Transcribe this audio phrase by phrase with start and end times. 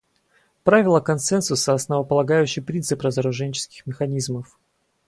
[0.63, 4.57] Правило консенсуса − основополагающий принцип разоруженческих механизмов.